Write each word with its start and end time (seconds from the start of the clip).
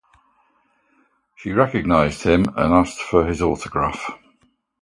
She 1.35 1.51
recognized 1.51 2.23
him 2.23 2.45
and 2.57 2.73
asked 2.73 2.99
for 3.03 3.23
his 3.27 3.39
autograph. 3.39 4.09